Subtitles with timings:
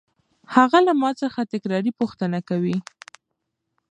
[0.55, 2.77] هغه له ما څخه تکراري پوښتنه کوي.